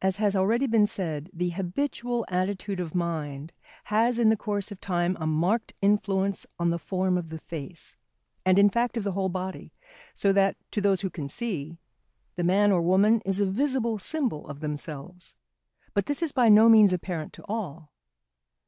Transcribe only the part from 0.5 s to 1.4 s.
been said,